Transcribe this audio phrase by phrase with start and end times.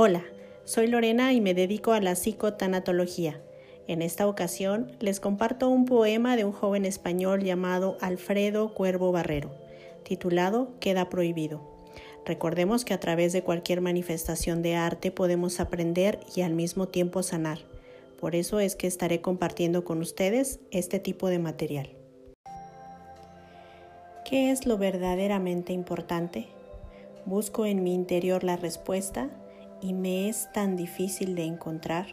[0.00, 0.22] Hola,
[0.64, 3.40] soy Lorena y me dedico a la psicotanatología.
[3.88, 9.50] En esta ocasión les comparto un poema de un joven español llamado Alfredo Cuervo Barrero,
[10.04, 11.62] titulado Queda prohibido.
[12.24, 17.24] Recordemos que a través de cualquier manifestación de arte podemos aprender y al mismo tiempo
[17.24, 17.58] sanar.
[18.20, 21.90] Por eso es que estaré compartiendo con ustedes este tipo de material.
[24.24, 26.46] ¿Qué es lo verdaderamente importante?
[27.24, 29.28] Busco en mi interior la respuesta
[29.80, 32.06] y me es tan difícil de encontrar.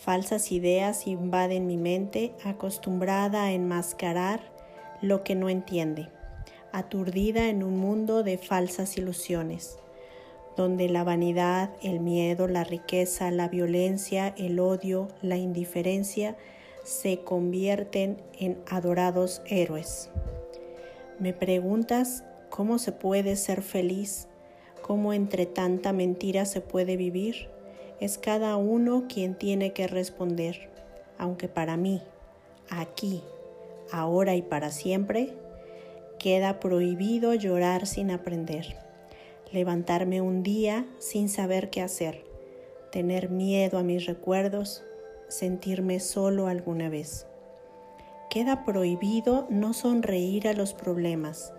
[0.00, 4.40] Falsas ideas invaden mi mente acostumbrada a enmascarar
[5.02, 6.08] lo que no entiende,
[6.72, 9.78] aturdida en un mundo de falsas ilusiones,
[10.56, 16.36] donde la vanidad, el miedo, la riqueza, la violencia, el odio, la indiferencia
[16.84, 20.10] se convierten en adorados héroes.
[21.18, 24.29] Me preguntas cómo se puede ser feliz
[24.90, 27.48] cómo entre tanta mentira se puede vivir,
[28.00, 30.68] es cada uno quien tiene que responder,
[31.16, 32.02] aunque para mí,
[32.68, 33.22] aquí,
[33.92, 35.32] ahora y para siempre,
[36.18, 38.78] queda prohibido llorar sin aprender,
[39.52, 42.24] levantarme un día sin saber qué hacer,
[42.90, 44.82] tener miedo a mis recuerdos,
[45.28, 47.28] sentirme solo alguna vez.
[48.28, 51.54] Queda prohibido no sonreír a los problemas,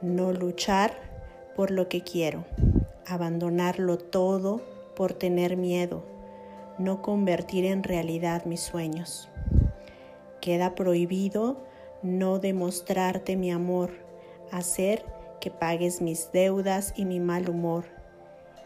[0.00, 1.11] no luchar
[1.54, 2.44] por lo que quiero,
[3.06, 4.60] abandonarlo todo
[4.94, 6.02] por tener miedo,
[6.78, 9.28] no convertir en realidad mis sueños.
[10.40, 11.58] Queda prohibido
[12.02, 13.90] no demostrarte mi amor,
[14.50, 15.04] hacer
[15.40, 17.84] que pagues mis deudas y mi mal humor,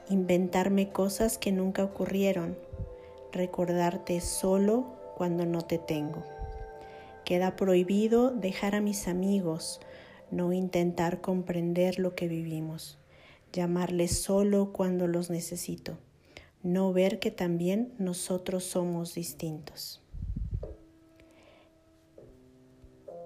[0.09, 2.57] inventarme cosas que nunca ocurrieron,
[3.33, 6.23] recordarte solo cuando no te tengo.
[7.25, 9.81] Queda prohibido dejar a mis amigos,
[10.31, 12.99] no intentar comprender lo que vivimos,
[13.53, 15.99] llamarles solo cuando los necesito,
[16.63, 20.03] no ver que también nosotros somos distintos.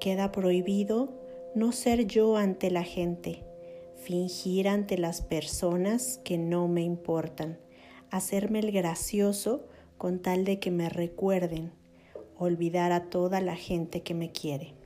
[0.00, 1.12] Queda prohibido
[1.54, 3.44] no ser yo ante la gente,
[3.96, 7.58] fingir ante las personas que no me importan,
[8.10, 9.66] hacerme el gracioso
[9.98, 11.72] con tal de que me recuerden,
[12.38, 14.79] olvidar a toda la gente que me quiere.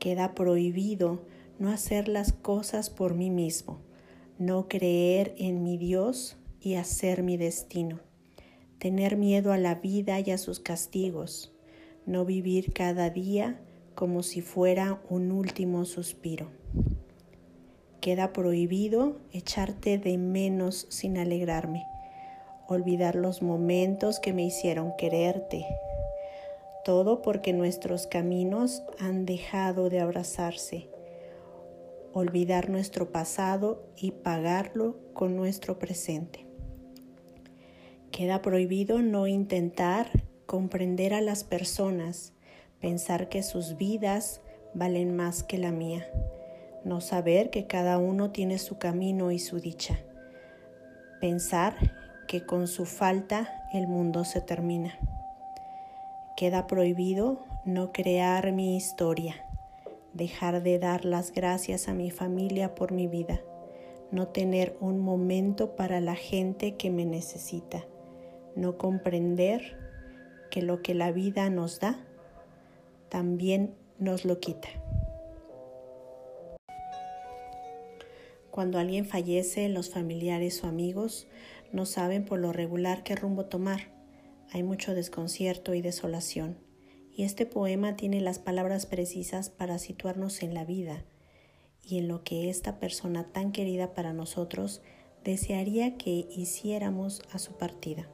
[0.00, 1.20] Queda prohibido
[1.58, 3.82] no hacer las cosas por mí mismo,
[4.38, 8.00] no creer en mi Dios y hacer mi destino,
[8.78, 11.52] tener miedo a la vida y a sus castigos,
[12.06, 13.60] no vivir cada día
[13.94, 16.50] como si fuera un último suspiro.
[18.00, 21.84] Queda prohibido echarte de menos sin alegrarme,
[22.68, 25.66] olvidar los momentos que me hicieron quererte,
[26.84, 30.88] todo porque nuestros caminos han dejado de abrazarse.
[32.12, 36.46] Olvidar nuestro pasado y pagarlo con nuestro presente.
[38.10, 40.10] Queda prohibido no intentar
[40.46, 42.32] comprender a las personas,
[42.80, 44.40] pensar que sus vidas
[44.74, 46.06] valen más que la mía,
[46.84, 50.00] no saber que cada uno tiene su camino y su dicha,
[51.20, 51.76] pensar
[52.26, 54.98] que con su falta el mundo se termina.
[56.40, 59.46] Queda prohibido no crear mi historia,
[60.14, 63.42] dejar de dar las gracias a mi familia por mi vida,
[64.10, 67.84] no tener un momento para la gente que me necesita,
[68.56, 69.76] no comprender
[70.50, 72.02] que lo que la vida nos da,
[73.10, 74.68] también nos lo quita.
[78.50, 81.28] Cuando alguien fallece, los familiares o amigos
[81.70, 83.99] no saben por lo regular qué rumbo tomar
[84.52, 86.58] hay mucho desconcierto y desolación,
[87.12, 91.04] y este poema tiene las palabras precisas para situarnos en la vida
[91.82, 94.82] y en lo que esta persona tan querida para nosotros
[95.24, 98.08] desearía que hiciéramos a su partida.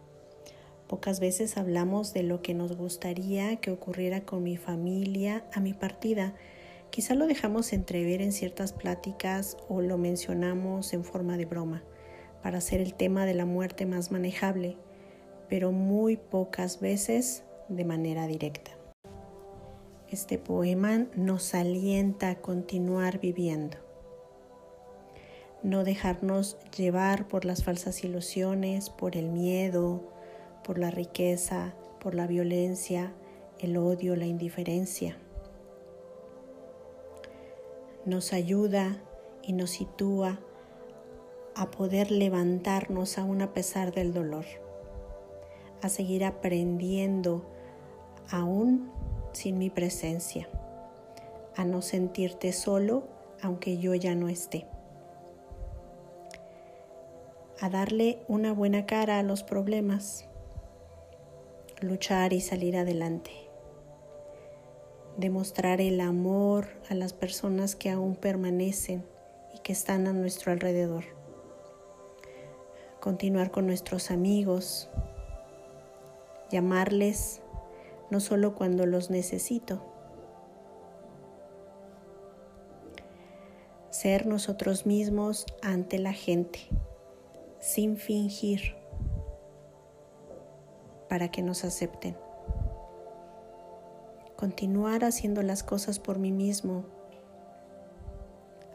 [0.88, 5.72] Pocas veces hablamos de lo que nos gustaría que ocurriera con mi familia a mi
[5.72, 6.34] partida.
[6.90, 11.82] Quizá lo dejamos entrever en ciertas pláticas o lo mencionamos en forma de broma,
[12.42, 14.78] para hacer el tema de la muerte más manejable
[15.48, 18.72] pero muy pocas veces de manera directa.
[20.08, 23.76] Este poema nos alienta a continuar viviendo,
[25.62, 30.00] no dejarnos llevar por las falsas ilusiones, por el miedo,
[30.62, 33.12] por la riqueza, por la violencia,
[33.58, 35.16] el odio, la indiferencia.
[38.04, 39.02] Nos ayuda
[39.42, 40.38] y nos sitúa
[41.56, 44.44] a poder levantarnos aún a pesar del dolor
[45.82, 47.44] a seguir aprendiendo
[48.30, 48.90] aún
[49.32, 50.48] sin mi presencia,
[51.56, 53.08] a no sentirte solo
[53.42, 54.66] aunque yo ya no esté.
[57.60, 60.26] a darle una buena cara a los problemas,
[61.80, 63.30] luchar y salir adelante,
[65.16, 69.06] demostrar el amor a las personas que aún permanecen
[69.54, 71.04] y que están a nuestro alrededor,
[73.00, 74.90] continuar con nuestros amigos,
[76.50, 77.40] llamarles
[78.10, 79.82] no solo cuando los necesito,
[83.90, 86.60] ser nosotros mismos ante la gente,
[87.60, 88.76] sin fingir,
[91.08, 92.16] para que nos acepten.
[94.36, 96.84] Continuar haciendo las cosas por mí mismo,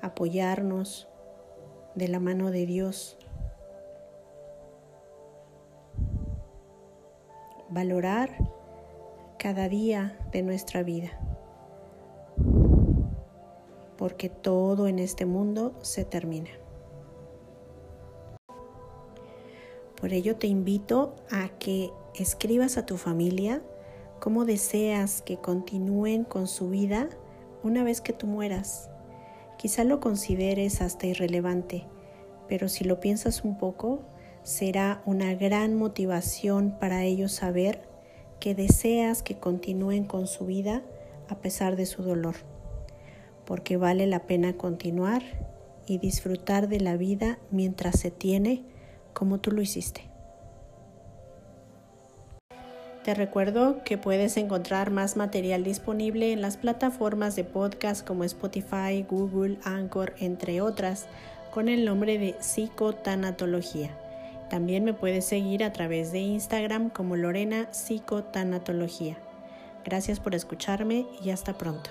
[0.01, 1.07] apoyarnos
[1.93, 3.17] de la mano de Dios
[7.71, 8.29] valorar
[9.39, 11.09] cada día de nuestra vida,
[13.97, 16.49] porque todo en este mundo se termina.
[19.99, 23.61] Por ello te invito a que escribas a tu familia
[24.19, 27.07] cómo deseas que continúen con su vida
[27.63, 28.89] una vez que tú mueras.
[29.57, 31.85] Quizá lo consideres hasta irrelevante,
[32.47, 34.01] pero si lo piensas un poco,
[34.43, 37.87] será una gran motivación para ellos saber
[38.39, 40.81] que deseas que continúen con su vida
[41.29, 42.35] a pesar de su dolor,
[43.45, 45.21] porque vale la pena continuar
[45.85, 48.63] y disfrutar de la vida mientras se tiene
[49.13, 50.09] como tú lo hiciste.
[53.03, 59.03] Te recuerdo que puedes encontrar más material disponible en las plataformas de podcast como Spotify,
[59.09, 61.07] Google, Anchor, entre otras,
[61.51, 63.97] con el nombre de psicotanatología.
[64.51, 69.15] También me puedes seguir a través de Instagram como Lorena Psicotanatología.
[69.85, 71.89] Gracias por escucharme y hasta pronto.